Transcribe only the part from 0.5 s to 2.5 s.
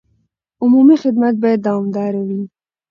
عمومي خدمت باید دوامداره وي.